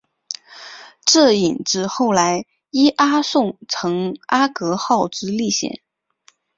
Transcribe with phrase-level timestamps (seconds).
[1.05, 5.79] 这引致后来伊阿宋乘阿格号之历险。